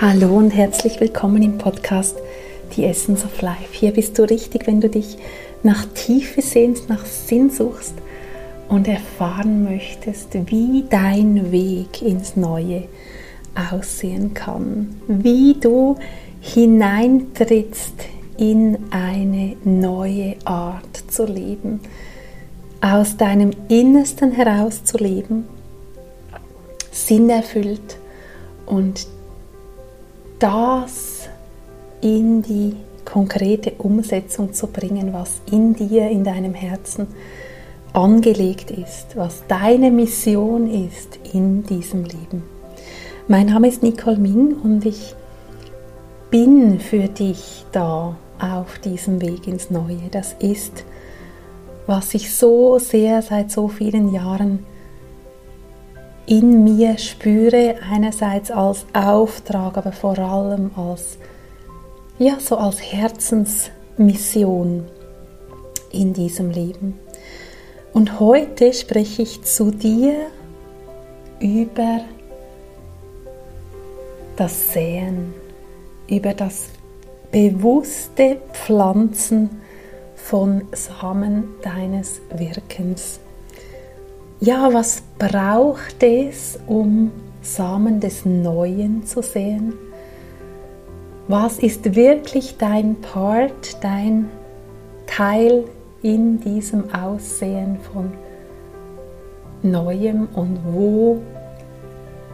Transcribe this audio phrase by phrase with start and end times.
[0.00, 2.16] Hallo und herzlich willkommen im Podcast
[2.76, 3.72] Die Essence of Life.
[3.72, 5.18] Hier bist du richtig, wenn du dich
[5.64, 7.94] nach Tiefe sehnst, nach Sinn suchst
[8.68, 12.84] und erfahren möchtest, wie dein Weg ins Neue
[13.72, 15.96] aussehen kann, wie du
[16.42, 17.94] hineintrittst
[18.36, 21.80] in eine neue Art zu leben,
[22.80, 25.48] aus deinem Innersten heraus zu leben,
[26.92, 27.98] sinnerfüllt
[28.64, 29.08] und
[30.38, 31.28] das
[32.00, 37.06] in die konkrete Umsetzung zu bringen, was in dir, in deinem Herzen
[37.92, 42.42] angelegt ist, was deine Mission ist in diesem Leben.
[43.26, 45.14] Mein Name ist Nicole Ming und ich
[46.30, 50.08] bin für dich da auf diesem Weg ins Neue.
[50.10, 50.84] Das ist,
[51.86, 54.64] was ich so sehr seit so vielen Jahren
[56.28, 61.16] in mir spüre, einerseits als Auftrag, aber vor allem als,
[62.18, 64.84] ja, so als Herzensmission
[65.90, 66.98] in diesem Leben.
[67.94, 70.26] Und heute spreche ich zu dir
[71.40, 72.02] über
[74.36, 75.32] das Säen,
[76.08, 76.68] über das
[77.32, 79.48] bewusste Pflanzen
[80.14, 83.18] von Samen deines Wirkens
[84.40, 87.10] ja, was braucht es, um
[87.42, 89.74] Samen des Neuen zu sehen?
[91.26, 94.28] Was ist wirklich dein Part, dein
[95.06, 95.64] Teil
[96.02, 98.12] in diesem Aussehen von
[99.62, 101.18] Neuem und wo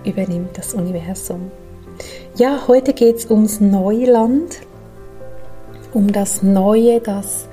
[0.04, 1.50] übernimmt das Universum?
[2.36, 4.60] Ja, heute geht es ums Neuland,
[5.92, 7.48] um das Neue, das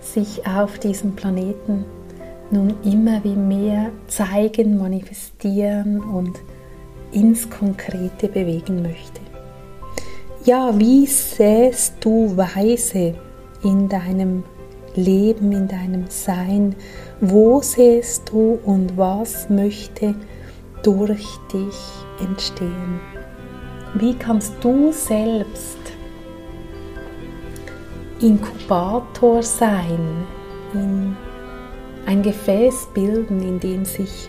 [0.00, 1.84] sich auf diesem Planeten
[2.50, 6.38] nun immer wie mehr zeigen, manifestieren und
[7.12, 9.20] ins Konkrete bewegen möchte.
[10.44, 13.14] Ja, wie sähst du Weise
[13.62, 14.42] in deinem
[14.94, 16.74] Leben, in deinem Sein?
[17.20, 20.14] Wo sähst du und was möchte
[20.82, 21.78] durch dich
[22.26, 23.00] entstehen?
[23.94, 25.78] Wie kannst du selbst
[28.20, 30.26] Inkubator sein
[30.74, 31.16] in
[32.10, 34.28] ein Gefäß bilden, in dem sich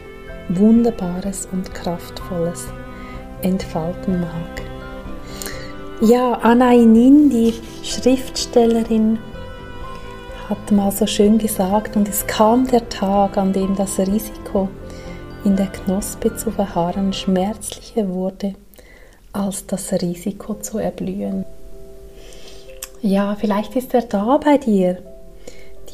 [0.49, 2.67] Wunderbares und Kraftvolles
[3.41, 4.61] entfalten mag.
[5.99, 9.17] Ja, Anna Inin, die Schriftstellerin,
[10.47, 14.69] hat mal so schön gesagt, und es kam der Tag, an dem das Risiko,
[15.43, 18.53] in der Knospe zu verharren, schmerzlicher wurde
[19.33, 21.45] als das Risiko zu erblühen.
[23.01, 24.99] Ja, vielleicht ist er da bei dir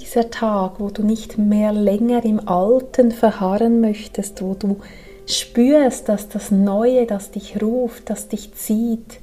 [0.08, 4.78] dieser Tag, wo du nicht mehr länger im Alten verharren möchtest, wo du
[5.26, 9.20] spürst, dass das Neue, das dich ruft, das dich zieht,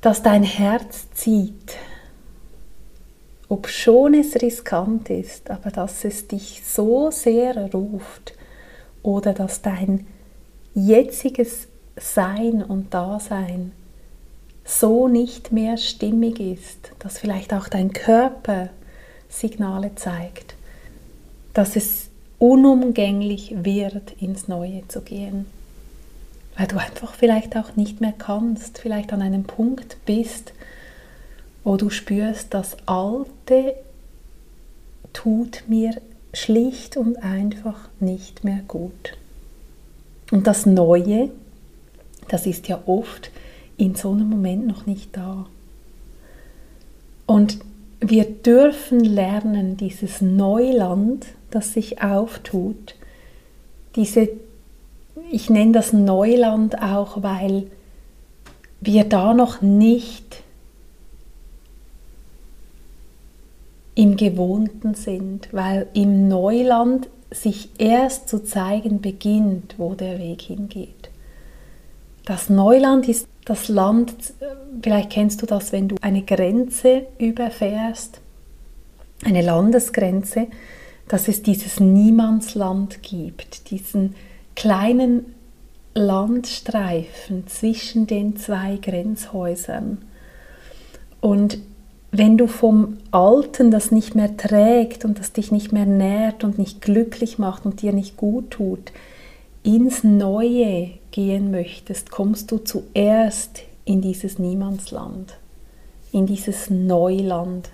[0.00, 1.76] dass dein Herz zieht,
[3.48, 8.34] ob schon es riskant ist, aber dass es dich so sehr ruft
[9.02, 10.06] oder dass dein
[10.74, 13.70] jetziges Sein und Dasein
[14.64, 18.70] so nicht mehr stimmig ist, dass vielleicht auch dein Körper
[19.38, 20.54] Signale zeigt,
[21.52, 22.08] dass es
[22.38, 25.46] unumgänglich wird, ins Neue zu gehen.
[26.56, 30.52] Weil du einfach vielleicht auch nicht mehr kannst, vielleicht an einem Punkt bist,
[31.64, 33.74] wo du spürst, das Alte
[35.12, 36.00] tut mir
[36.32, 39.16] schlicht und einfach nicht mehr gut.
[40.30, 41.30] Und das Neue,
[42.28, 43.30] das ist ja oft
[43.76, 45.46] in so einem Moment noch nicht da.
[47.26, 47.58] Und
[48.10, 52.94] wir dürfen lernen, dieses Neuland, das sich auftut,
[53.96, 54.28] diese,
[55.30, 57.70] ich nenne das Neuland auch, weil
[58.80, 60.42] wir da noch nicht
[63.94, 71.10] im Gewohnten sind, weil im Neuland sich erst zu zeigen beginnt, wo der Weg hingeht.
[72.24, 74.14] Das Neuland ist das Land,
[74.82, 78.20] vielleicht kennst du das, wenn du eine Grenze überfährst,
[79.24, 80.46] eine Landesgrenze,
[81.08, 84.14] dass es dieses Niemandsland gibt, diesen
[84.56, 85.34] kleinen
[85.94, 89.98] Landstreifen zwischen den zwei Grenzhäusern.
[91.20, 91.58] Und
[92.10, 96.58] wenn du vom Alten das nicht mehr trägt und das dich nicht mehr nährt und
[96.58, 98.92] nicht glücklich macht und dir nicht gut tut,
[99.62, 105.38] ins Neue gehen möchtest, kommst du zuerst in dieses Niemandsland,
[106.10, 107.70] in dieses Neuland.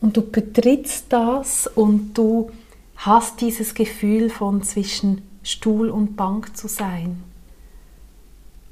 [0.00, 2.50] Und du betrittst das und du
[2.96, 7.22] hast dieses Gefühl von zwischen Stuhl und Bank zu sein.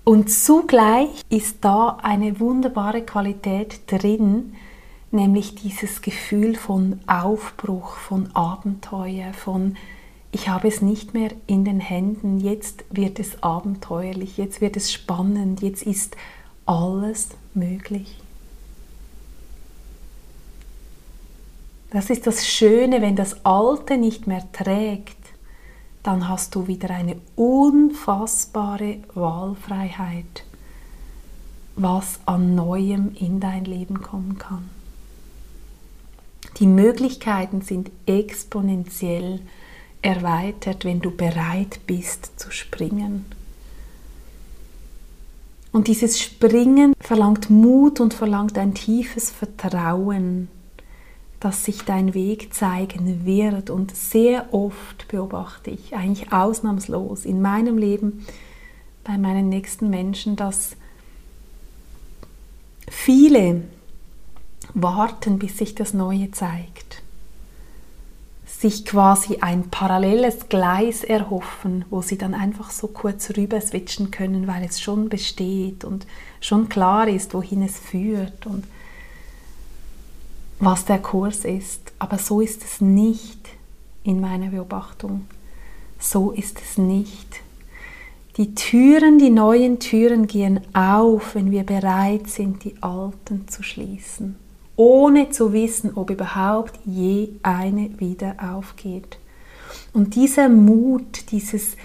[0.02, 4.55] Und zugleich ist da eine wunderbare Qualität drin,
[5.12, 9.76] nämlich dieses Gefühl von Aufbruch, von Abenteuer, von
[10.32, 14.92] ich habe es nicht mehr in den Händen, jetzt wird es abenteuerlich, jetzt wird es
[14.92, 16.16] spannend, jetzt ist
[16.66, 18.16] alles möglich.
[21.90, 25.16] Das ist das Schöne, wenn das Alte nicht mehr trägt,
[26.04, 30.44] dann hast du wieder eine unfassbare Wahlfreiheit,
[31.74, 34.70] was an Neuem in dein Leben kommen kann.
[36.58, 39.40] Die Möglichkeiten sind exponentiell
[40.02, 43.26] erweitert, wenn du bereit bist zu springen.
[45.73, 50.49] Und dieses Springen verlangt Mut und verlangt ein tiefes Vertrauen,
[51.38, 53.70] dass sich dein Weg zeigen wird.
[53.70, 58.26] Und sehr oft beobachte ich, eigentlich ausnahmslos in meinem Leben,
[59.05, 60.76] bei meinen nächsten Menschen, dass
[62.88, 63.62] viele
[64.75, 67.02] warten, bis sich das Neue zeigt.
[68.60, 74.46] Sich quasi ein paralleles Gleis erhoffen, wo sie dann einfach so kurz rüber switchen können,
[74.46, 76.06] weil es schon besteht und
[76.42, 78.64] schon klar ist, wohin es führt und
[80.58, 81.80] was der Kurs ist.
[81.98, 83.48] Aber so ist es nicht
[84.04, 85.26] in meiner Beobachtung.
[85.98, 87.40] So ist es nicht.
[88.36, 94.36] Die Türen, die neuen Türen gehen auf, wenn wir bereit sind, die alten zu schließen
[94.80, 99.18] ohne zu wissen, ob überhaupt je eine wieder aufgeht.
[99.92, 101.76] Und dieser Mut, dieses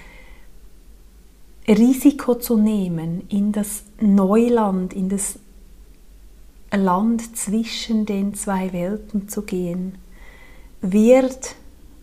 [1.68, 5.38] Risiko zu nehmen, in das Neuland, in das
[6.74, 9.96] Land zwischen den zwei Welten zu gehen,
[10.80, 11.56] wird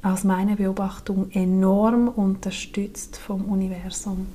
[0.03, 4.27] aus meiner Beobachtung enorm unterstützt vom Universum.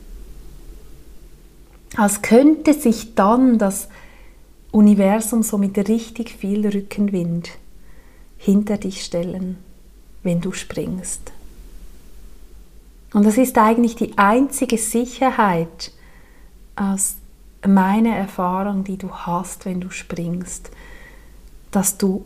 [1.95, 3.89] Als könnte sich dann das
[4.77, 7.49] Universum so mit richtig viel Rückenwind
[8.37, 9.57] hinter dich stellen,
[10.21, 11.31] wenn du springst.
[13.11, 15.91] Und das ist eigentlich die einzige Sicherheit
[16.75, 17.15] aus
[17.65, 20.69] meiner Erfahrung, die du hast, wenn du springst,
[21.71, 22.23] dass du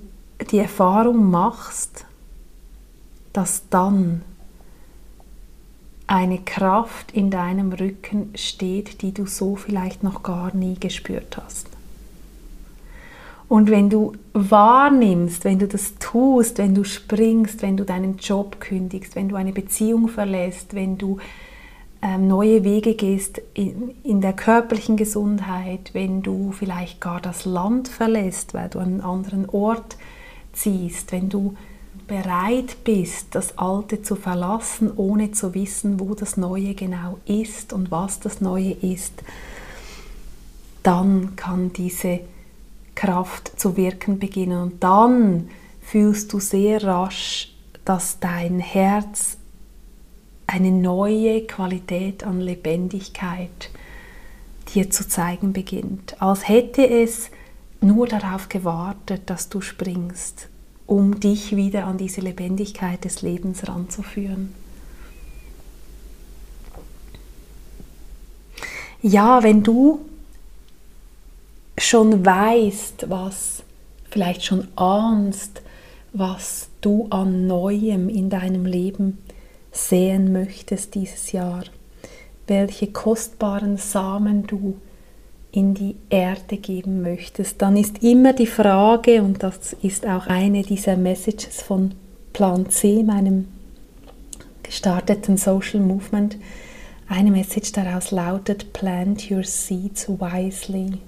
[0.51, 2.05] die Erfahrung machst,
[3.31, 4.23] dass dann
[6.05, 11.70] eine Kraft in deinem Rücken steht, die du so vielleicht noch gar nie gespürt hast.
[13.51, 18.61] Und wenn du wahrnimmst, wenn du das tust, wenn du springst, wenn du deinen Job
[18.61, 21.17] kündigst, wenn du eine Beziehung verlässt, wenn du
[22.01, 27.89] ähm, neue Wege gehst in, in der körperlichen Gesundheit, wenn du vielleicht gar das Land
[27.89, 29.97] verlässt, weil du an einen anderen Ort
[30.53, 31.57] ziehst, wenn du
[32.07, 37.91] bereit bist, das Alte zu verlassen, ohne zu wissen, wo das Neue genau ist und
[37.91, 39.11] was das Neue ist,
[40.83, 42.21] dann kann diese
[42.95, 44.61] Kraft zu wirken beginnen.
[44.61, 45.49] Und dann
[45.81, 47.53] fühlst du sehr rasch,
[47.85, 49.37] dass dein Herz
[50.47, 53.69] eine neue Qualität an Lebendigkeit
[54.73, 57.29] dir zu zeigen beginnt, als hätte es
[57.81, 60.49] nur darauf gewartet, dass du springst,
[60.85, 64.53] um dich wieder an diese Lebendigkeit des Lebens ranzuführen.
[69.01, 70.05] Ja, wenn du
[71.77, 73.63] schon weißt, was
[74.09, 75.61] vielleicht schon ahnst,
[76.13, 79.19] was du an Neuem in deinem Leben
[79.71, 81.63] sehen möchtest dieses Jahr,
[82.47, 84.75] welche kostbaren Samen du
[85.53, 90.63] in die Erde geben möchtest, dann ist immer die Frage, und das ist auch eine
[90.63, 91.93] dieser Messages von
[92.33, 93.47] Plan C, meinem
[94.63, 96.37] gestarteten Social Movement,
[97.07, 100.99] eine Message daraus lautet, Plant your seeds wisely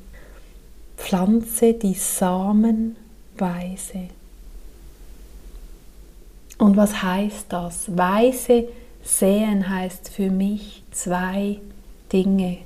[0.98, 2.96] pflanze die Samen
[3.38, 4.10] weise.
[6.58, 7.98] Und was heißt das?
[7.98, 8.68] Weise
[9.04, 11.60] säen heißt für mich zwei
[12.12, 12.60] Dinge.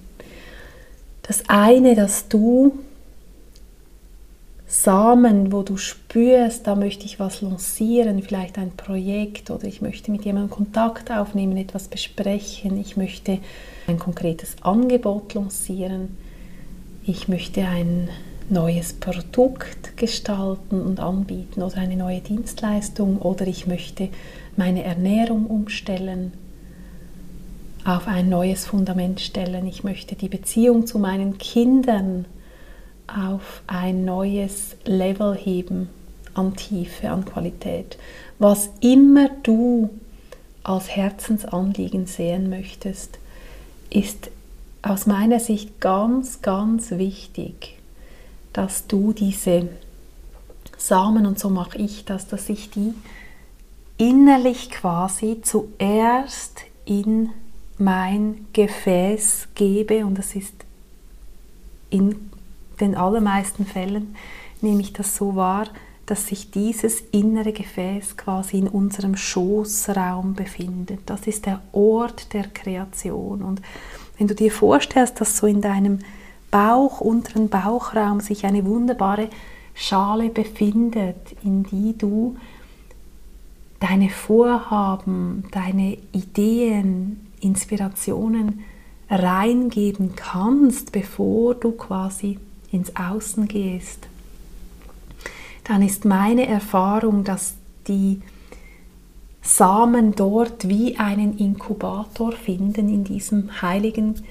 [1.24, 2.79] Das eine, dass du
[4.69, 10.12] Samen, wo du spürst, da möchte ich was lancieren, vielleicht ein Projekt oder ich möchte
[10.12, 13.39] mit jemandem Kontakt aufnehmen, etwas besprechen, ich möchte
[13.88, 16.17] ein konkretes Angebot lancieren
[17.07, 18.09] ich möchte ein
[18.49, 24.09] neues Produkt gestalten und anbieten oder eine neue Dienstleistung oder ich möchte
[24.57, 26.33] meine Ernährung umstellen,
[27.85, 29.65] auf ein neues Fundament stellen.
[29.67, 32.25] Ich möchte die Beziehung zu meinen Kindern
[33.07, 35.89] auf ein neues Level heben
[36.33, 37.97] an Tiefe, an Qualität.
[38.37, 39.89] Was immer du
[40.63, 43.17] als Herzensanliegen sehen möchtest,
[43.89, 44.29] ist
[44.89, 47.77] aus meiner Sicht ganz, ganz wichtig,
[48.53, 49.70] dass du diese
[50.77, 52.94] Samen, und so mache ich das, dass ich die
[53.98, 57.29] innerlich quasi zuerst in
[57.77, 60.53] mein Gefäß gebe und das ist
[61.89, 62.29] in
[62.79, 64.15] den allermeisten Fällen
[64.62, 65.67] nehme ich das so wahr,
[66.06, 71.01] dass sich dieses innere Gefäß quasi in unserem Schoßraum befindet.
[71.06, 73.41] Das ist der Ort der Kreation.
[73.41, 73.62] Und
[74.17, 76.00] wenn du dir vorstellst, dass so in deinem
[76.51, 79.29] Bauch, unteren Bauchraum sich eine wunderbare
[79.74, 82.38] Schale befindet, in die du
[83.79, 88.63] deine Vorhaben, deine Ideen, Inspirationen
[89.09, 92.39] reingeben kannst, bevor du quasi
[92.71, 94.07] ins Außen gehst,
[95.63, 97.55] dann ist meine Erfahrung, dass
[97.88, 98.21] die
[99.47, 104.21] Samen dort wie einen Inkubator finden in diesem heiligen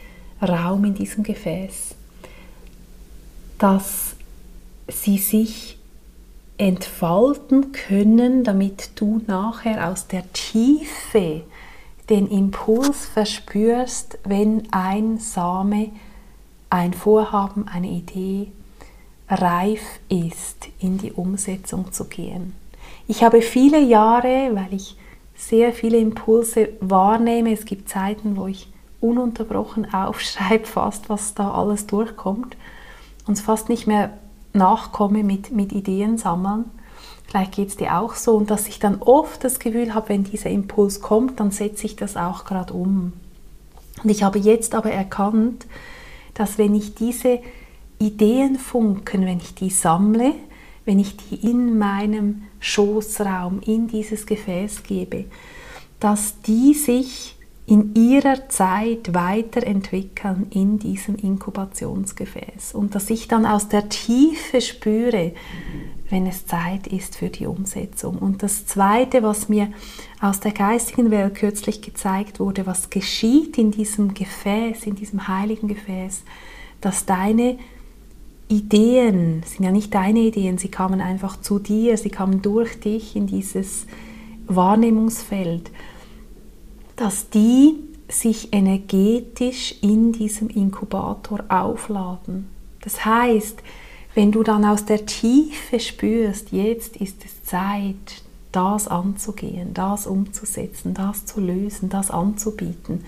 [0.43, 1.95] Raum, in diesem Gefäß,
[3.59, 4.15] dass
[4.89, 5.79] sie sich
[6.59, 11.41] entfalten können, damit du nachher aus der Tiefe
[12.11, 15.93] den Impuls verspürst, wenn ein Same,
[16.69, 18.53] ein Vorhaben, eine Idee
[19.31, 19.81] reif
[20.11, 22.53] ist, in die Umsetzung zu gehen.
[23.09, 24.97] Ich habe viele Jahre, weil ich
[25.37, 28.69] sehr viele Impulse wahrnehme, es gibt Zeiten, wo ich
[29.01, 32.57] ununterbrochen aufschreibe, fast was da alles durchkommt
[33.27, 34.19] und es fast nicht mehr
[34.53, 36.65] nachkomme mit, mit Ideen sammeln.
[37.27, 40.25] Vielleicht geht es dir auch so und dass ich dann oft das Gefühl habe, wenn
[40.25, 43.13] dieser Impuls kommt, dann setze ich das auch gerade um.
[44.03, 45.67] Und ich habe jetzt aber erkannt,
[46.35, 47.41] dass wenn ich diese
[47.99, 50.35] Ideenfunken, wenn ich die sammle,
[50.87, 55.27] wenn ich die in meinem Schoßraum, in dieses Gefäß gebe,
[56.01, 63.69] dass die sich in ihrer Zeit weiterentwickeln in diesem Inkubationsgefäß und dass ich dann aus
[63.69, 65.33] der Tiefe spüre,
[66.09, 68.19] wenn es Zeit ist für die Umsetzung.
[68.19, 69.73] Und das Zweite, was mir
[70.21, 75.67] aus der geistigen Welt kürzlich gezeigt wurde, was geschieht in diesem Gefäß, in diesem heiligen
[75.67, 76.23] Gefäß,
[76.81, 77.59] dass deine
[78.49, 83.17] Ideen, sind ja nicht deine Ideen, sie kamen einfach zu dir, sie kamen durch dich
[83.17, 83.87] in dieses
[84.47, 85.71] Wahrnehmungsfeld,
[86.95, 87.75] dass die
[88.09, 92.49] sich energetisch in diesem Inkubator aufladen.
[92.83, 93.63] Das heißt,
[94.15, 98.23] wenn du dann aus der Tiefe spürst, jetzt ist es Zeit,
[98.53, 103.05] das anzugehen, das umzusetzen, das zu lösen, das anzubieten,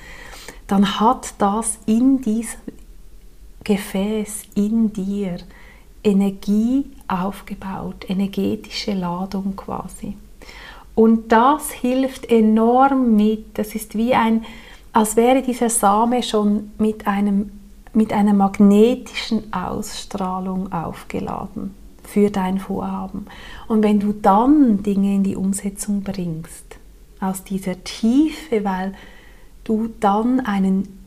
[0.66, 2.61] dann hat das in diesem
[3.68, 5.37] Gefäß in dir
[6.02, 10.16] Energie aufgebaut, energetische Ladung quasi.
[10.94, 13.58] Und das hilft enorm mit.
[13.58, 14.46] Das ist wie ein,
[14.94, 17.50] als wäre dieser Same schon mit, einem,
[17.92, 23.26] mit einer magnetischen Ausstrahlung aufgeladen für dein Vorhaben.
[23.68, 26.78] Und wenn du dann Dinge in die Umsetzung bringst,
[27.20, 28.94] aus dieser Tiefe, weil
[29.64, 30.98] du dann einen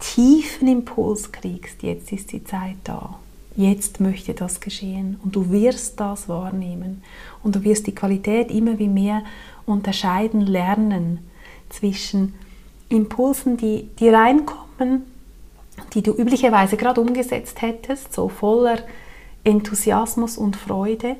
[0.00, 3.18] tiefen Impuls kriegst, jetzt ist die Zeit da,
[3.54, 7.02] jetzt möchte das geschehen und du wirst das wahrnehmen
[7.42, 9.22] und du wirst die Qualität immer wie mehr
[9.66, 11.20] unterscheiden lernen
[11.68, 12.34] zwischen
[12.88, 15.04] Impulsen, die, die reinkommen,
[15.94, 18.78] die du üblicherweise gerade umgesetzt hättest, so voller
[19.44, 21.16] Enthusiasmus und Freude,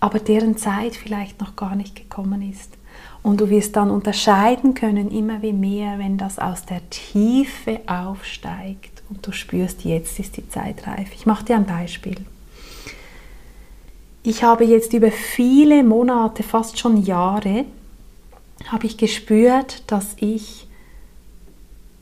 [0.00, 2.76] aber deren Zeit vielleicht noch gar nicht gekommen ist.
[3.24, 9.02] Und du wirst dann unterscheiden können, immer wie mehr, wenn das aus der Tiefe aufsteigt
[9.08, 11.08] und du spürst, jetzt ist die Zeit reif.
[11.14, 12.18] Ich mache dir ein Beispiel.
[14.22, 17.64] Ich habe jetzt über viele Monate, fast schon Jahre,
[18.66, 20.68] habe ich gespürt, dass ich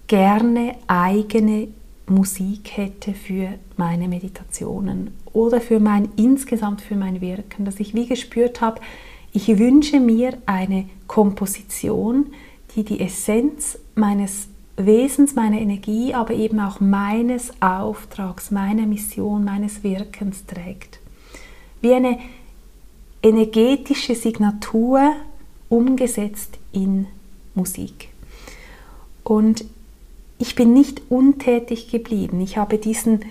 [0.09, 1.69] gerne eigene
[2.07, 8.07] Musik hätte für meine Meditationen oder für mein insgesamt für mein Wirken, dass ich wie
[8.07, 8.81] gespürt habe,
[9.33, 12.27] ich wünsche mir eine Komposition,
[12.75, 19.83] die die Essenz meines Wesens, meiner Energie, aber eben auch meines Auftrags, meiner Mission, meines
[19.83, 20.99] Wirkens trägt.
[21.81, 22.19] Wie eine
[23.23, 25.13] energetische Signatur
[25.69, 27.07] umgesetzt in
[27.55, 28.09] Musik.
[29.25, 29.65] Und
[30.39, 32.41] ich bin nicht untätig geblieben.
[32.41, 33.25] Ich habe diesen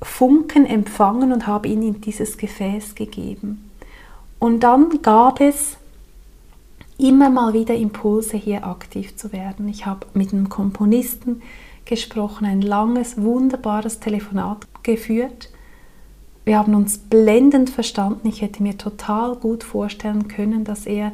[0.00, 3.65] Funken empfangen und habe ihn in dieses Gefäß gegeben.
[4.38, 5.76] Und dann gab es
[6.98, 9.68] immer mal wieder Impulse, hier aktiv zu werden.
[9.68, 11.42] Ich habe mit einem Komponisten
[11.84, 15.50] gesprochen, ein langes, wunderbares Telefonat geführt.
[16.44, 18.28] Wir haben uns blendend verstanden.
[18.28, 21.12] Ich hätte mir total gut vorstellen können, dass er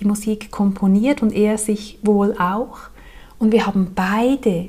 [0.00, 2.78] die Musik komponiert und er sich wohl auch.
[3.38, 4.68] Und wir haben beide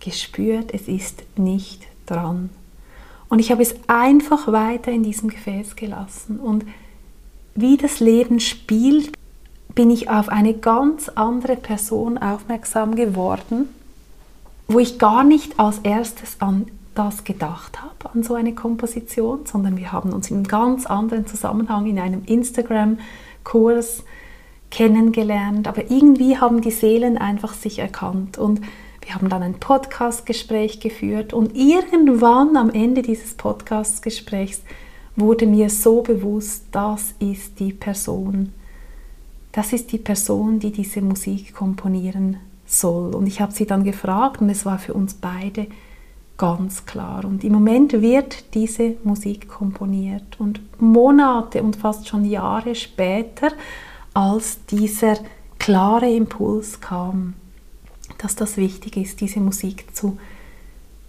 [0.00, 2.50] gespürt, es ist nicht dran.
[3.28, 6.38] Und ich habe es einfach weiter in diesem Gefäß gelassen.
[6.38, 6.64] Und
[7.54, 9.12] wie das Leben spielt,
[9.74, 13.68] bin ich auf eine ganz andere Person aufmerksam geworden,
[14.68, 19.76] wo ich gar nicht als erstes an das gedacht habe, an so eine Komposition, sondern
[19.76, 24.04] wir haben uns in einem ganz anderen Zusammenhang in einem Instagram-Kurs
[24.70, 25.66] kennengelernt.
[25.66, 28.60] Aber irgendwie haben die Seelen einfach sich erkannt und
[29.04, 34.62] wir haben dann ein Podcast-Gespräch geführt und irgendwann am Ende dieses Podcast-Gesprächs
[35.16, 38.52] wurde mir so bewusst, das ist die Person.
[39.52, 43.14] Das ist die Person, die diese Musik komponieren soll.
[43.14, 45.68] Und ich habe sie dann gefragt und es war für uns beide
[46.36, 47.24] ganz klar.
[47.24, 50.40] Und im Moment wird diese Musik komponiert.
[50.40, 53.52] Und Monate und fast schon Jahre später,
[54.12, 55.18] als dieser
[55.58, 57.34] klare Impuls kam,
[58.18, 60.18] dass das wichtig ist, diese Musik zu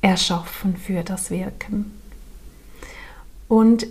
[0.02, 1.92] erschaffen für das Wirken.
[3.48, 3.88] Und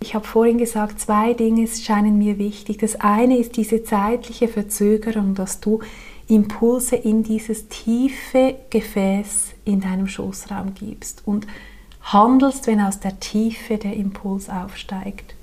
[0.00, 2.78] ich habe vorhin gesagt, zwei Dinge scheinen mir wichtig.
[2.78, 5.80] Das eine ist diese zeitliche Verzögerung, dass du
[6.28, 11.46] Impulse in dieses tiefe Gefäß in deinem Schoßraum gibst und
[12.02, 15.34] handelst, wenn aus der Tiefe der Impuls aufsteigt.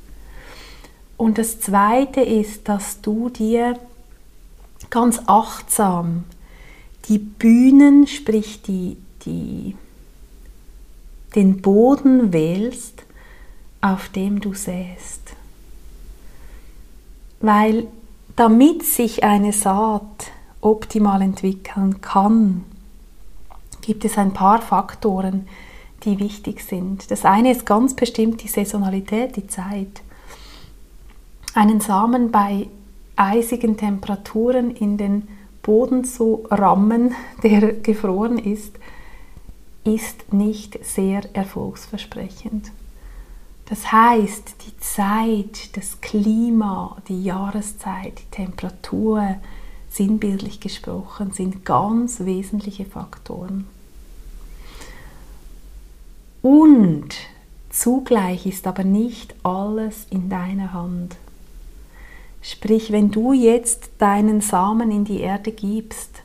[1.17, 3.79] Und das Zweite ist, dass du dir
[4.89, 6.25] ganz achtsam
[7.07, 9.75] die Bühnen, sprich die, die,
[11.35, 13.03] den Boden wählst,
[13.81, 15.33] auf dem du säst.
[17.39, 17.87] Weil
[18.35, 22.63] damit sich eine Saat optimal entwickeln kann,
[23.81, 25.47] gibt es ein paar Faktoren,
[26.03, 27.11] die wichtig sind.
[27.11, 30.01] Das eine ist ganz bestimmt die Saisonalität, die Zeit.
[31.53, 32.67] Einen Samen bei
[33.15, 35.27] eisigen Temperaturen in den
[35.61, 38.75] Boden zu rammen, der gefroren ist,
[39.83, 42.71] ist nicht sehr erfolgsversprechend.
[43.65, 49.35] Das heißt, die Zeit, das Klima, die Jahreszeit, die Temperatur,
[49.89, 53.67] sinnbildlich gesprochen, sind ganz wesentliche Faktoren.
[56.41, 57.09] Und
[57.69, 61.15] zugleich ist aber nicht alles in deiner Hand.
[62.41, 66.21] Sprich, wenn du jetzt deinen Samen in die Erde gibst,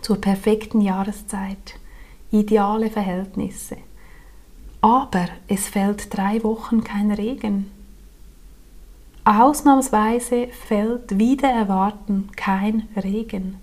[0.00, 1.74] zur perfekten Jahreszeit,
[2.30, 3.76] ideale Verhältnisse,
[4.80, 7.70] aber es fällt drei Wochen kein Regen.
[9.24, 13.58] Ausnahmsweise fällt wieder erwarten kein Regen.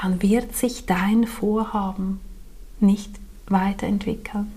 [0.00, 2.20] Dann wird sich dein Vorhaben
[2.80, 3.12] nicht
[3.46, 4.52] weiterentwickeln.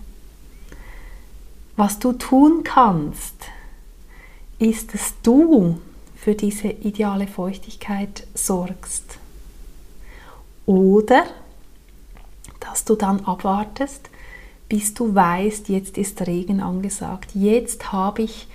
[1.78, 3.36] Was du tun kannst,
[4.60, 5.80] ist, dass du
[6.16, 9.20] für diese ideale Feuchtigkeit sorgst.
[10.66, 11.26] Oder
[12.60, 14.10] dass du dann abwartest,
[14.70, 17.32] bis du weißt, jetzt ist Regen angesagt.
[17.34, 18.48] Jetzt habe ich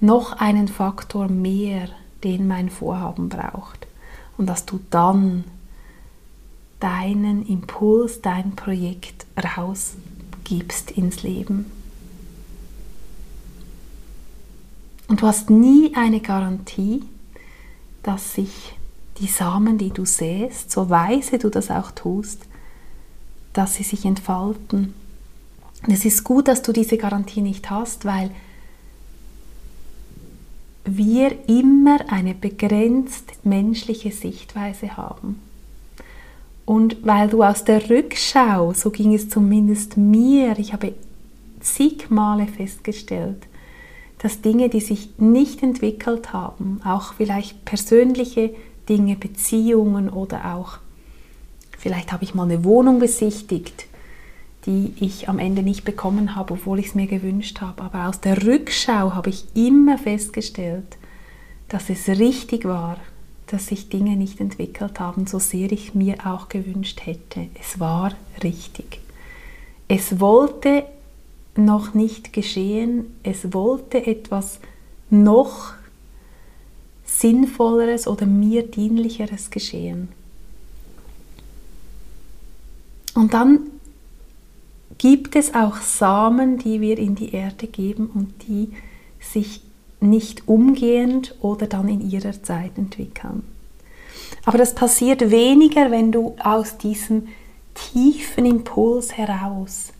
[0.00, 1.88] noch einen Faktor mehr,
[2.24, 3.86] den mein Vorhaben braucht.
[4.36, 5.44] Und dass du dann
[6.78, 11.70] deinen Impuls, dein Projekt rausgibst ins Leben.
[15.08, 17.02] Und du hast nie eine Garantie,
[18.02, 18.76] dass sich
[19.18, 22.46] die Samen, die du säst, so weise du das auch tust,
[23.52, 24.94] dass sie sich entfalten.
[25.86, 28.30] Und es ist gut, dass du diese Garantie nicht hast, weil
[30.84, 35.40] wir immer eine begrenzt menschliche Sichtweise haben.
[36.64, 40.94] Und weil du aus der Rückschau, so ging es zumindest mir, ich habe
[41.60, 43.46] zig Male festgestellt,
[44.18, 48.54] dass Dinge, die sich nicht entwickelt haben, auch vielleicht persönliche
[48.88, 50.78] Dinge, Beziehungen oder auch
[51.80, 53.86] vielleicht habe ich mal eine Wohnung besichtigt,
[54.66, 57.82] die ich am Ende nicht bekommen habe, obwohl ich es mir gewünscht habe.
[57.82, 60.98] Aber aus der Rückschau habe ich immer festgestellt,
[61.68, 62.98] dass es richtig war,
[63.46, 67.48] dass sich Dinge nicht entwickelt haben, so sehr ich mir auch gewünscht hätte.
[67.58, 68.12] Es war
[68.42, 69.00] richtig.
[69.88, 70.84] Es wollte
[71.56, 73.06] noch nicht geschehen.
[73.22, 74.60] Es wollte etwas
[75.08, 75.72] noch
[77.04, 80.08] Sinnvolleres oder mir Dienlicheres geschehen.
[83.14, 83.60] Und dann
[84.98, 88.72] gibt es auch Samen, die wir in die Erde geben und die
[89.18, 89.62] sich
[90.00, 93.42] nicht umgehend oder dann in ihrer Zeit entwickeln.
[94.44, 97.28] Aber das passiert weniger, wenn du aus diesem
[97.74, 99.92] tiefen Impuls heraus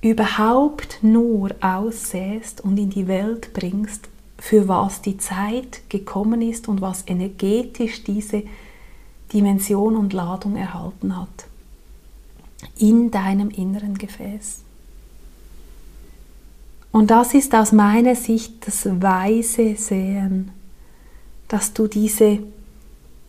[0.00, 6.82] überhaupt nur aussäst und in die Welt bringst, für was die Zeit gekommen ist und
[6.82, 8.42] was energetisch diese
[9.32, 11.46] Dimension und Ladung erhalten hat.
[12.78, 14.60] In deinem inneren Gefäß.
[16.92, 20.52] Und das ist aus meiner Sicht das weise Sehen,
[21.48, 22.38] dass du diese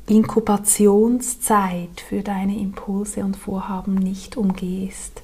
[0.08, 5.24] Inkubationszeit für deine Impulse und Vorhaben nicht umgehst,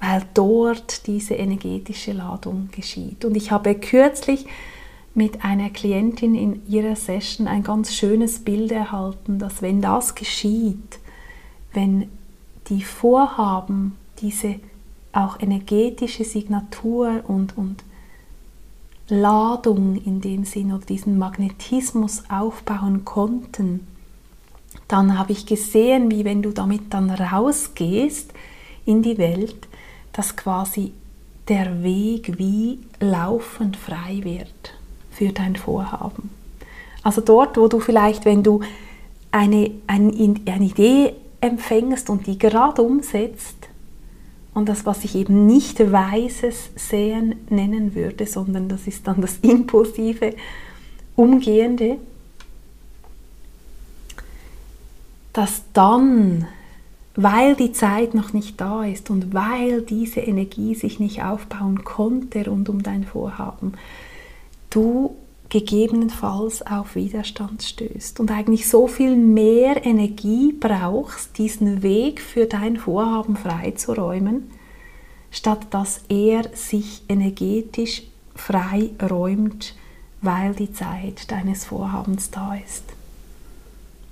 [0.00, 3.24] weil dort diese energetische Ladung geschieht.
[3.24, 4.46] Und ich habe kürzlich
[5.14, 11.00] mit einer Klientin in ihrer Session ein ganz schönes Bild erhalten, dass wenn das geschieht,
[11.72, 12.08] wenn
[12.68, 14.56] die Vorhaben diese
[15.12, 17.84] auch energetische Signatur und, und
[19.08, 23.86] Ladung in dem Sinn oder diesen Magnetismus aufbauen konnten,
[24.88, 28.32] dann habe ich gesehen, wie wenn du damit dann rausgehst
[28.84, 29.68] in die Welt,
[30.12, 30.92] dass quasi
[31.48, 34.74] der Weg wie laufend frei wird
[35.10, 36.30] für dein Vorhaben.
[37.02, 38.60] Also dort, wo du vielleicht, wenn du
[39.30, 43.68] eine, eine, eine Idee empfängst und die gerade umsetzt,
[44.56, 49.36] und das, was ich eben nicht weises Sehen nennen würde, sondern das ist dann das
[49.42, 50.34] impulsive,
[51.14, 51.98] umgehende,
[55.34, 56.48] dass dann,
[57.16, 62.48] weil die Zeit noch nicht da ist und weil diese Energie sich nicht aufbauen konnte
[62.48, 63.74] rund um dein Vorhaben,
[64.70, 65.16] du
[65.48, 72.76] gegebenenfalls auf Widerstand stößt und eigentlich so viel mehr Energie brauchst, diesen Weg für dein
[72.76, 74.50] Vorhaben freizuräumen,
[75.30, 78.02] statt dass er sich energetisch
[78.34, 79.74] frei räumt,
[80.20, 82.84] weil die Zeit deines Vorhabens da ist.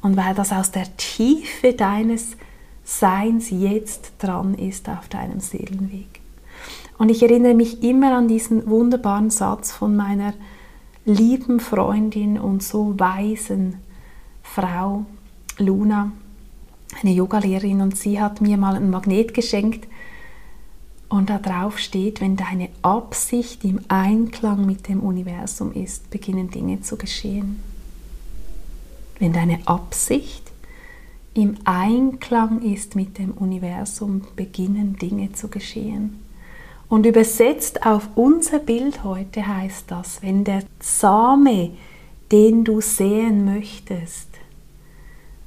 [0.03, 2.37] Und weil das aus der Tiefe deines
[2.85, 6.21] Seins jetzt dran ist auf deinem Seelenweg.
[6.99, 10.35] Und ich erinnere mich immer an diesen wunderbaren Satz von meiner
[11.05, 13.77] lieben Freundin und so weisen
[14.43, 15.05] Frau
[15.59, 16.13] Luna,
[17.03, 19.87] eine Yogalehrerin, und sie hat mir mal ein Magnet geschenkt
[21.09, 26.81] und da drauf steht, wenn deine Absicht im Einklang mit dem Universum ist, beginnen Dinge
[26.81, 27.63] zu geschehen.
[29.19, 30.51] Wenn deine Absicht
[31.35, 36.24] im Einklang ist mit dem Universum, beginnen Dinge zu geschehen.
[36.95, 41.71] Und übersetzt auf unser Bild heute heißt das, wenn der Same,
[42.31, 44.29] den du sehen möchtest,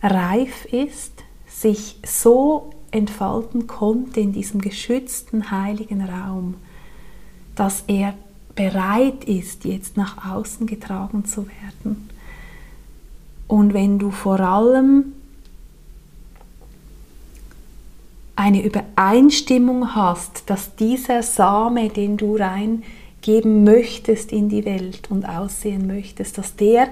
[0.04, 1.14] reif ist,
[1.48, 6.56] sich so entfalten konnte in diesem geschützten heiligen Raum,
[7.56, 8.14] dass er
[8.54, 12.10] bereit ist, jetzt nach außen getragen zu werden.
[13.48, 15.14] Und wenn du vor allem
[18.38, 25.88] eine Übereinstimmung hast, dass dieser Same, den du reingeben möchtest in die Welt und aussehen
[25.88, 26.88] möchtest, dass der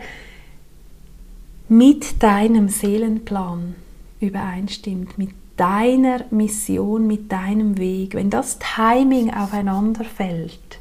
[1.69, 3.75] mit deinem Seelenplan
[4.19, 10.79] übereinstimmt, mit deiner Mission, mit deinem Weg, wenn das Timing aufeinander fällt,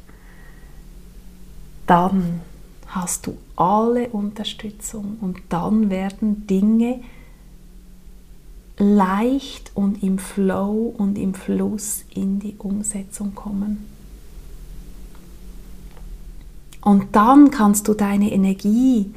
[1.85, 2.41] dann
[2.87, 7.01] hast du alle Unterstützung und dann werden Dinge
[8.77, 13.85] leicht und im Flow und im Fluss in die Umsetzung kommen.
[16.81, 19.13] Und dann kannst du deine Energie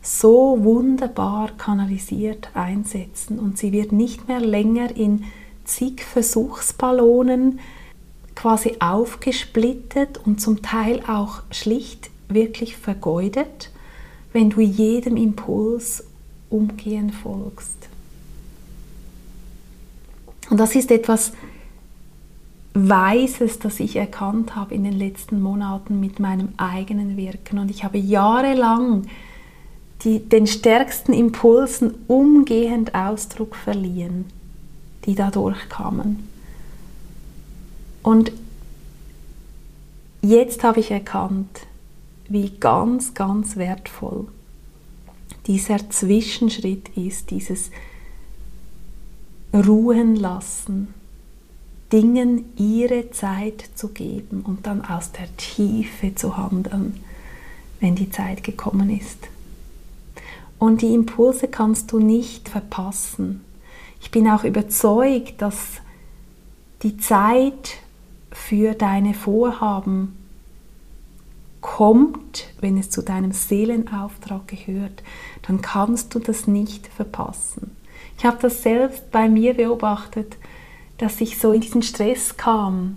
[0.00, 5.24] so wunderbar kanalisiert einsetzen und sie wird nicht mehr länger in
[5.64, 7.60] zig Versuchsballonen
[8.34, 13.70] quasi aufgesplittet und zum Teil auch schlicht wirklich vergeudet,
[14.32, 16.04] wenn du jedem Impuls
[16.50, 17.81] umgehend folgst.
[20.52, 21.32] Und das ist etwas
[22.74, 27.58] Weises, das ich erkannt habe in den letzten Monaten mit meinem eigenen Wirken.
[27.58, 29.06] Und ich habe jahrelang
[30.02, 34.26] die, den stärksten Impulsen umgehend Ausdruck verliehen,
[35.06, 36.28] die dadurch kamen.
[38.02, 38.30] Und
[40.20, 41.60] jetzt habe ich erkannt,
[42.28, 44.28] wie ganz, ganz wertvoll
[45.46, 47.70] dieser Zwischenschritt ist, dieses
[49.52, 50.94] ruhen lassen,
[51.92, 57.00] Dingen ihre Zeit zu geben und dann aus der Tiefe zu handeln,
[57.80, 59.28] wenn die Zeit gekommen ist.
[60.58, 63.42] Und die Impulse kannst du nicht verpassen.
[64.00, 65.80] Ich bin auch überzeugt, dass
[66.82, 67.76] die Zeit
[68.30, 70.16] für deine Vorhaben
[71.60, 75.02] kommt, wenn es zu deinem Seelenauftrag gehört,
[75.42, 77.76] dann kannst du das nicht verpassen.
[78.22, 80.36] Ich habe das selbst bei mir beobachtet,
[80.96, 82.96] dass ich so in diesen Stress kam.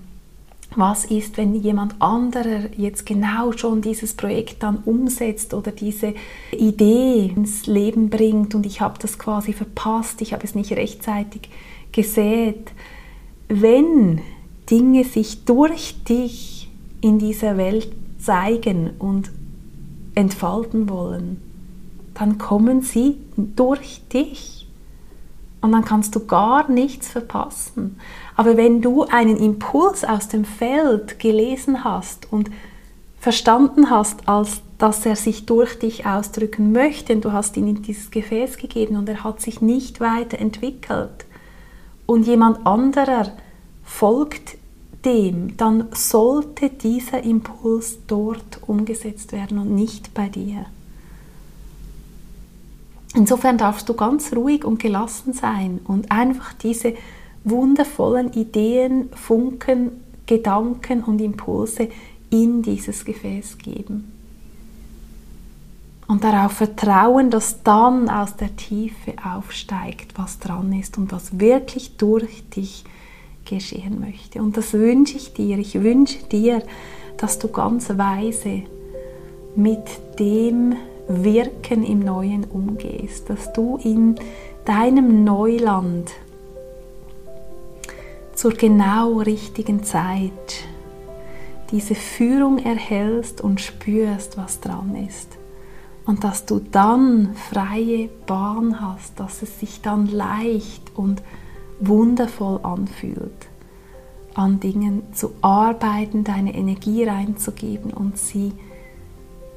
[0.75, 6.13] Was ist, wenn jemand anderer jetzt genau schon dieses Projekt dann umsetzt oder diese
[6.51, 11.49] Idee ins Leben bringt und ich habe das quasi verpasst, ich habe es nicht rechtzeitig
[11.91, 12.71] gesät.
[13.47, 14.21] wenn
[14.69, 16.69] Dinge sich durch dich
[17.01, 19.31] in dieser Welt zeigen und
[20.13, 21.41] entfalten wollen,
[22.13, 24.55] dann kommen sie durch dich.
[25.65, 27.99] Und dann kannst du gar nichts verpassen.
[28.36, 32.51] Aber wenn du einen Impuls aus dem Feld gelesen hast und
[33.19, 37.82] verstanden hast, als dass er sich durch dich ausdrücken möchte, und du hast ihn in
[37.82, 41.25] dieses Gefäß gegeben und er hat sich nicht weiterentwickelt
[42.06, 43.32] und jemand anderer
[43.84, 44.60] folgt
[45.04, 50.67] dem, dann sollte dieser Impuls dort umgesetzt werden und nicht bei dir.
[53.15, 56.95] Insofern darfst du ganz ruhig und gelassen sein und einfach diese
[57.45, 59.91] wundervollen Ideen, Funken,
[60.25, 61.89] Gedanken und Impulse
[62.30, 64.12] in dieses Gefäß geben.
[66.08, 71.97] Und darauf vertrauen, dass dann aus der Tiefe aufsteigt, was dran ist und was wirklich
[71.97, 72.84] durch dich
[73.45, 74.41] geschehen möchte.
[74.41, 75.58] Und das wünsche ich dir.
[75.58, 76.62] Ich wünsche dir,
[77.17, 78.63] dass du ganz weise
[79.56, 80.75] mit dem
[81.08, 84.15] Wirken im Neuen umgehst, dass du in
[84.65, 86.12] deinem Neuland
[88.34, 90.65] zur genau richtigen Zeit
[91.72, 95.30] diese Führung erhältst und spürst, was dran ist.
[96.06, 101.24] Und dass du dann freie Bahn hast, dass es sich dann leicht und
[101.80, 103.48] wundervoll anfühlt,
[104.36, 108.52] an Dingen zu arbeiten, deine Energie reinzugeben und sie,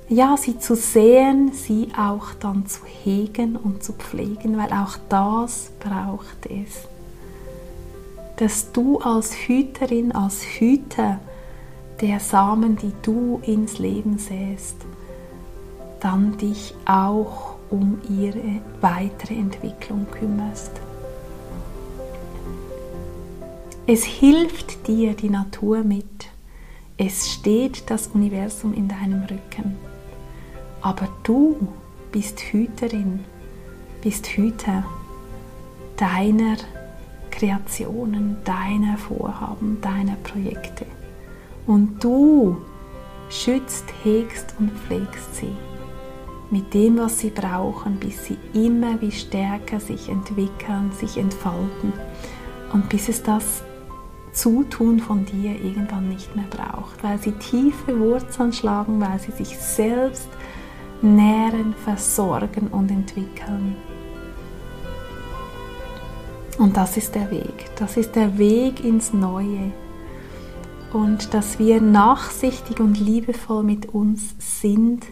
[0.09, 5.71] ja, sie zu sehen, sie auch dann zu hegen und zu pflegen, weil auch das
[5.81, 6.89] braucht es.
[8.37, 11.21] Dass du als Hüterin, als Hüter
[12.01, 14.77] der Samen, die du ins Leben säst,
[16.01, 20.71] dann dich auch um ihre weitere Entwicklung kümmerst.
[23.87, 26.29] Es hilft dir die Natur mit.
[26.97, 29.88] Es steht das Universum in deinem Rücken.
[30.81, 31.57] Aber du
[32.13, 33.25] bist Hüterin,
[34.03, 34.85] bist Hüter
[35.97, 36.57] deiner
[37.31, 40.87] Kreationen, deiner Vorhaben, deiner Projekte.
[41.67, 42.57] Und du
[43.29, 45.53] schützt, hegst und pflegst sie
[46.51, 51.93] mit dem, was sie brauchen, bis sie immer wie stärker sich entwickeln, sich entfalten
[52.73, 53.63] und bis es das
[54.33, 59.59] Zutun von dir irgendwann nicht mehr braucht, weil sie tiefe Wurzeln schlagen, weil sie sich
[59.59, 60.29] selbst
[61.03, 63.77] nähren, versorgen und entwickeln.
[66.59, 69.73] Und das ist der Weg, das ist der Weg ins Neue.
[70.93, 75.05] Und dass wir nachsichtig und liebevoll mit uns sind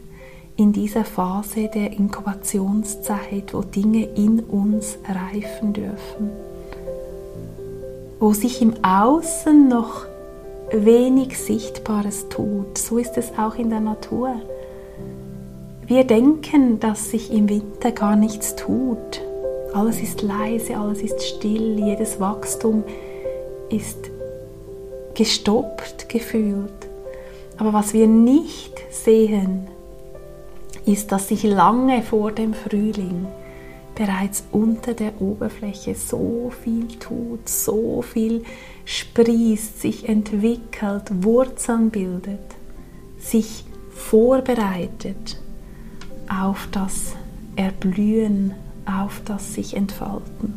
[0.57, 6.31] in dieser Phase der Inkubationszeit, wo Dinge in uns reifen dürfen
[8.19, 10.07] wo sich im Außen noch
[10.71, 12.79] wenig Sichtbares tut.
[12.79, 14.41] So ist es auch in der Natur.
[15.89, 19.23] Wir denken, dass sich im Winter gar nichts tut.
[19.73, 22.83] Alles ist leise, alles ist still, jedes Wachstum
[23.71, 24.11] ist
[25.15, 26.73] gestoppt gefühlt.
[27.57, 29.69] Aber was wir nicht sehen,
[30.87, 33.29] ist, dass sich lange vor dem Frühling
[33.95, 38.43] bereits unter der Oberfläche so viel tut, so viel
[38.87, 42.41] sprießt, sich entwickelt, Wurzeln bildet,
[43.19, 45.39] sich vorbereitet
[46.29, 47.15] auf das
[47.57, 48.53] Erblühen,
[48.87, 50.55] auf das sich entfalten.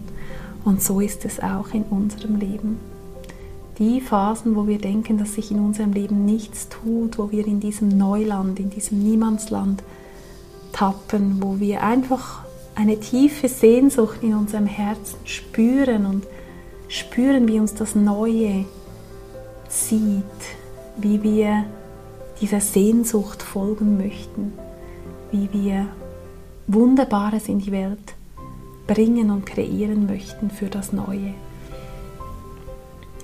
[0.65, 2.79] Und so ist es auch in unserem Leben.
[3.77, 7.61] Die Phasen, wo wir denken, dass sich in unserem Leben nichts tut, wo wir in
[7.61, 9.83] diesem Neuland, in diesem Niemandsland
[10.73, 12.43] tappen, wo wir einfach
[12.75, 16.27] eine tiefe Sehnsucht in unserem Herzen spüren und
[16.87, 18.65] spüren, wie uns das Neue
[19.69, 20.23] zieht,
[20.97, 21.65] wie wir
[22.41, 24.53] dieser Sehnsucht folgen möchten,
[25.31, 25.87] wie wir
[26.67, 28.15] Wunderbares in die Welt
[28.87, 31.33] bringen und kreieren möchten für das Neue.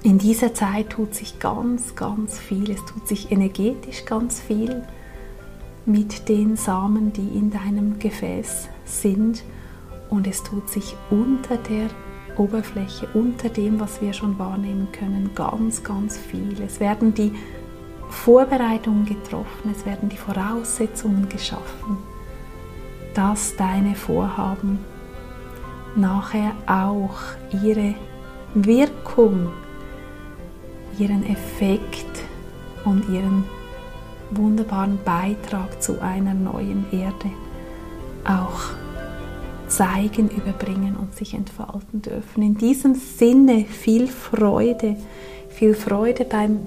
[0.04, 2.70] In dieser Zeit tut sich ganz, ganz viel.
[2.70, 4.84] Es tut sich energetisch ganz viel
[5.86, 9.44] mit den Samen, die in deinem Gefäß sind
[10.10, 11.89] und es tut sich unter der
[12.38, 16.62] Oberfläche, unter dem, was wir schon wahrnehmen können, ganz, ganz viel.
[16.62, 17.32] Es werden die
[18.15, 21.97] Vorbereitungen getroffen, es werden die Voraussetzungen geschaffen,
[23.13, 24.80] dass deine Vorhaben
[25.95, 27.19] nachher auch
[27.63, 27.93] ihre
[28.56, 29.49] Wirkung,
[30.97, 32.23] ihren Effekt
[32.84, 33.43] und ihren
[34.32, 37.30] wunderbaren Beitrag zu einer neuen Erde
[38.23, 38.60] auch
[39.67, 42.41] zeigen, überbringen und sich entfalten dürfen.
[42.41, 44.95] In diesem Sinne viel Freude,
[45.49, 46.62] viel Freude beim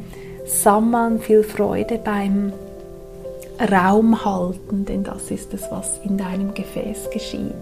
[0.49, 2.53] Sammeln, viel Freude beim
[3.61, 7.53] Raum halten, denn das ist es, was in deinem Gefäß geschieht.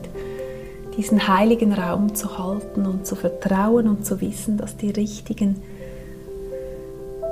[0.96, 5.56] Diesen heiligen Raum zu halten und zu vertrauen und zu wissen, dass die richtigen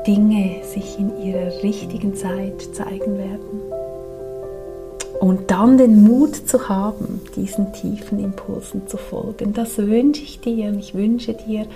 [0.06, 3.60] Dinge sich in ihrer richtigen Zeit zeigen werden.
[5.20, 9.54] Und dann den Mut zu haben, diesen tiefen Impulsen zu folgen.
[9.54, 11.66] Das wünsche ich dir und ich wünsche dir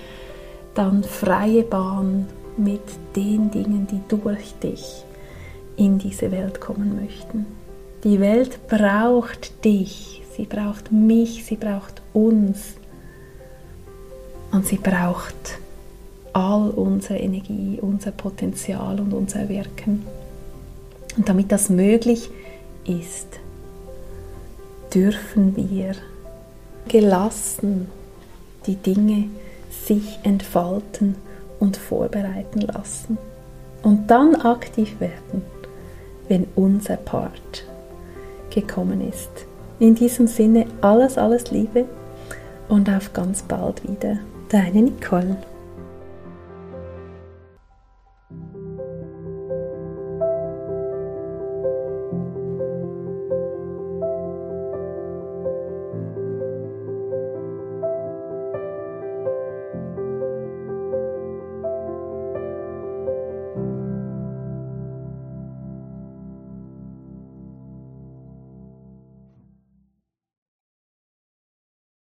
[0.75, 2.27] dann freie Bahn
[2.59, 2.81] mit
[3.15, 5.03] den Dingen, die durch dich
[5.77, 7.45] in diese Welt kommen möchten.
[8.03, 12.75] Die Welt braucht dich, sie braucht mich, sie braucht uns
[14.51, 15.59] und sie braucht
[16.33, 20.05] all unsere Energie, unser Potenzial und unser Wirken.
[21.17, 22.29] Und damit das möglich
[22.85, 23.27] ist,
[24.93, 25.95] dürfen wir
[26.87, 27.87] gelassen
[28.65, 29.25] die Dinge
[29.85, 31.15] sich entfalten
[31.59, 33.17] und vorbereiten lassen
[33.83, 35.43] und dann aktiv werden,
[36.27, 37.65] wenn unser Part
[38.49, 39.29] gekommen ist.
[39.79, 41.85] In diesem Sinne alles, alles Liebe
[42.67, 44.17] und auf ganz bald wieder.
[44.49, 45.37] Deine Nicole.